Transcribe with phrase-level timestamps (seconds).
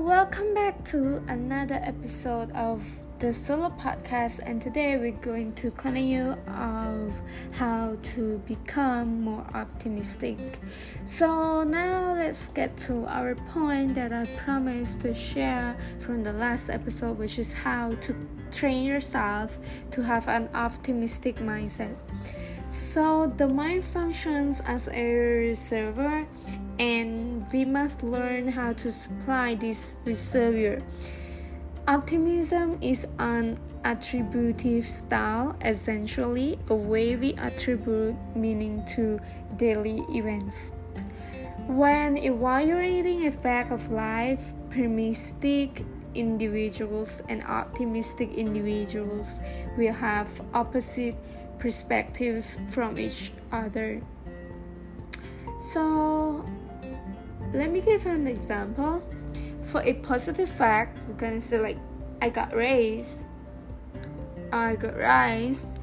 [0.00, 2.82] welcome back to another episode of
[3.18, 7.20] the solo podcast and today we're going to continue of
[7.50, 10.58] how to become more optimistic.
[11.04, 16.70] So now let's get to our point that i promised to share from the last
[16.70, 18.16] episode which is how to
[18.50, 19.58] train yourself
[19.90, 21.94] to have an optimistic mindset.
[22.70, 26.26] So the mind functions as a reservoir
[26.80, 30.80] and we must learn how to supply this reservoir
[31.88, 39.18] Optimism is an attributive style, essentially a way we attribute meaning to
[39.56, 40.72] daily events.
[41.66, 49.40] When evaluating a fact of life, pessimistic individuals and optimistic individuals
[49.76, 51.16] will have opposite
[51.58, 54.00] perspectives from each other.
[55.72, 56.44] So,
[57.52, 59.02] let me give an example
[59.70, 61.78] for a positive fact, we're gonna say like
[62.20, 63.26] I got raised,
[64.52, 65.74] I got rise,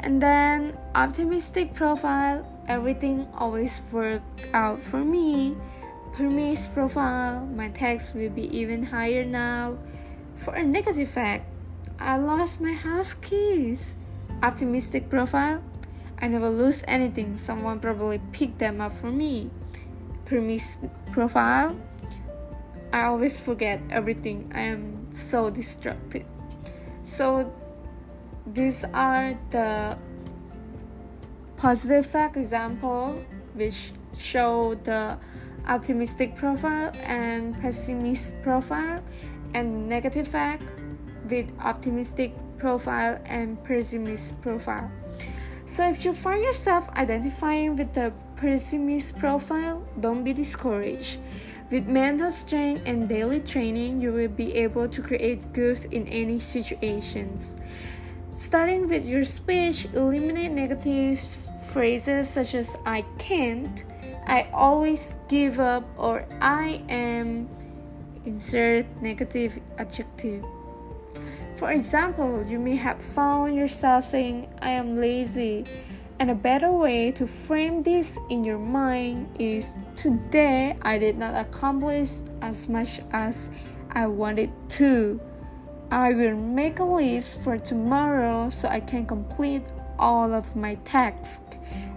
[0.00, 4.22] and then optimistic profile, everything always work
[4.52, 5.56] out for me.
[6.14, 9.76] Permis profile, my tax will be even higher now.
[10.34, 11.44] For a negative fact,
[12.00, 13.96] I lost my house keys.
[14.42, 15.62] Optimistic profile,
[16.18, 17.36] I never lose anything.
[17.36, 19.50] Someone probably picked them up for me.
[20.26, 20.78] Permis
[21.12, 21.76] profile,
[22.92, 24.50] I always forget everything.
[24.54, 26.26] I am so distracted.
[27.04, 27.52] So
[28.46, 29.96] these are the
[31.56, 33.22] positive fact example
[33.54, 35.18] which show the
[35.66, 39.02] optimistic profile and pessimist profile
[39.54, 40.64] and negative fact
[41.28, 44.90] with optimistic profile and pessimist profile.
[45.66, 51.18] So if you find yourself identifying with the pessimist profile, don't be discouraged.
[51.70, 56.38] With mental strength and daily training, you will be able to create growth in any
[56.38, 57.56] situations.
[58.34, 61.18] Starting with your speech, eliminate negative
[61.72, 63.84] phrases such as I can't,
[64.26, 67.48] I always give up, or I am.
[68.26, 70.44] Insert negative adjective.
[71.56, 75.64] For example, you may have found yourself saying, I am lazy
[76.18, 81.34] and a better way to frame this in your mind is today I did not
[81.34, 82.10] accomplish
[82.40, 83.50] as much as
[83.92, 84.50] I wanted
[84.80, 85.20] to.
[85.90, 89.62] I will make a list for tomorrow so I can complete
[89.98, 91.45] all of my tasks.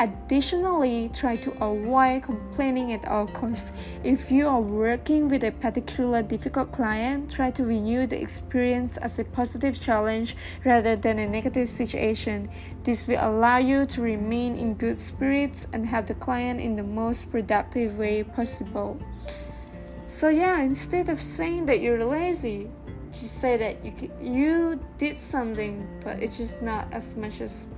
[0.00, 3.70] Additionally, try to avoid complaining at all costs.
[4.02, 9.18] If you are working with a particular difficult client, try to view the experience as
[9.18, 12.48] a positive challenge rather than a negative situation.
[12.82, 16.82] This will allow you to remain in good spirits and help the client in the
[16.82, 18.98] most productive way possible.
[20.06, 22.70] So yeah, instead of saying that you're lazy,
[23.12, 27.74] just say that you you did something, but it's just not as much as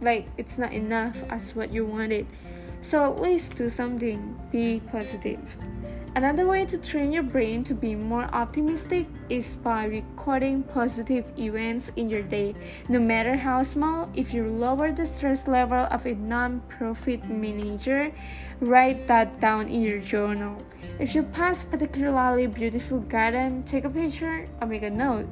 [0.00, 2.26] like it's not enough as what you wanted.
[2.82, 5.58] So at least do something, be positive.
[6.16, 11.92] Another way to train your brain to be more optimistic is by recording positive events
[11.94, 12.56] in your day.
[12.88, 18.10] No matter how small, if you lower the stress level of a non profit manager,
[18.60, 20.60] write that down in your journal.
[20.98, 25.28] If you pass a particularly beautiful garden, take a picture or make a note.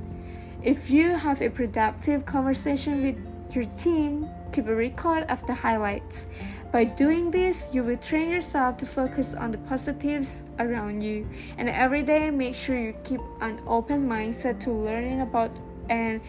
[0.62, 3.16] If you have a productive conversation with
[3.54, 6.26] your team, keep a record of the highlights.
[6.70, 11.26] By doing this, you will train yourself to focus on the positives around you.
[11.56, 15.50] And every day, make sure you keep an open mindset to learning about
[15.88, 16.20] and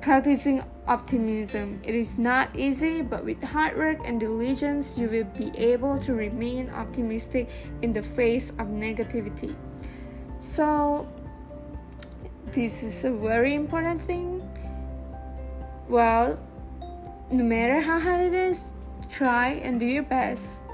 [0.00, 1.80] practicing optimism.
[1.84, 6.14] It is not easy, but with hard work and diligence, you will be able to
[6.14, 7.50] remain optimistic
[7.82, 9.54] in the face of negativity.
[10.40, 11.06] So,
[12.52, 14.48] this is a very important thing.
[15.88, 16.38] Well,
[17.30, 18.72] no matter how hard it is,
[19.08, 20.64] try and do your best.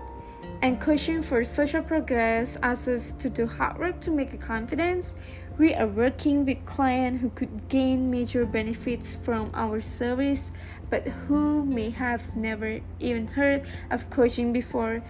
[0.60, 5.14] And coaching for social progress asks us to do hard work to make a confidence.
[5.58, 10.52] We are working with clients who could gain major benefits from our service,
[10.90, 15.02] but who may have never even heard of coaching before.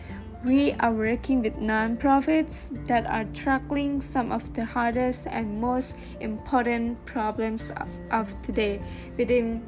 [0.45, 7.05] We are working with nonprofits that are tackling some of the hardest and most important
[7.07, 7.73] problems
[8.11, 8.81] of today
[9.17, 9.63] within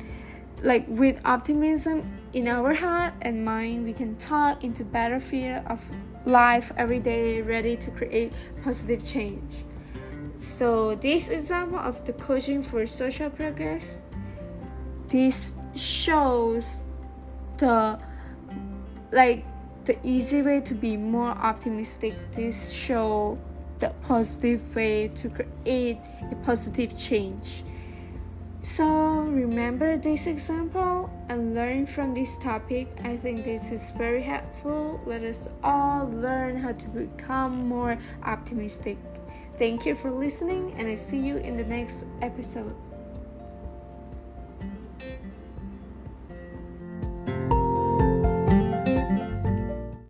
[0.63, 5.81] like with optimism in our heart and mind we can talk into battlefield of
[6.25, 9.65] life every day ready to create positive change
[10.37, 14.03] so this example of the coaching for social progress
[15.09, 16.79] this shows
[17.59, 17.99] the
[19.13, 19.45] like
[19.85, 23.39] the easy way to be more optimistic this show
[23.85, 25.99] the positive way to create
[26.31, 27.63] a positive change.
[28.65, 28.87] So
[29.29, 32.89] remember this example and learn from this topic.
[33.05, 35.03] I think this is very helpful.
[35.05, 38.97] Let us all learn how to become more optimistic.
[39.59, 42.75] Thank you for listening, and I see you in the next episode.